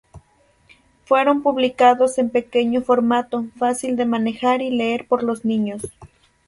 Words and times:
Fueron 1.05 1.43
publicados 1.43 2.17
en 2.17 2.31
pequeño 2.31 2.81
formato, 2.81 3.45
fácil 3.57 3.95
de 3.97 4.07
manejar 4.07 4.63
y 4.63 4.71
leer 4.71 5.05
por 5.07 5.21
los 5.21 5.45
niños. 5.45 5.83